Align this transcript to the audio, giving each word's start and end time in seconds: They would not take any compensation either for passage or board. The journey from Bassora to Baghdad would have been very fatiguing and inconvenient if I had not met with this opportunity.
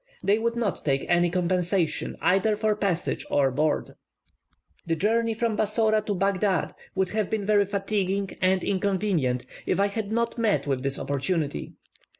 They 0.23 0.39
would 0.39 0.55
not 0.55 0.83
take 0.83 1.05
any 1.07 1.29
compensation 1.29 2.17
either 2.21 2.55
for 2.55 2.75
passage 2.75 3.23
or 3.29 3.51
board. 3.51 3.91
The 4.87 4.95
journey 4.95 5.35
from 5.35 5.55
Bassora 5.55 6.03
to 6.07 6.15
Baghdad 6.15 6.73
would 6.95 7.09
have 7.09 7.29
been 7.29 7.45
very 7.45 7.65
fatiguing 7.65 8.31
and 8.41 8.63
inconvenient 8.63 9.45
if 9.67 9.79
I 9.79 9.89
had 9.89 10.11
not 10.11 10.39
met 10.39 10.65
with 10.65 10.81
this 10.81 10.97
opportunity. 10.97 11.73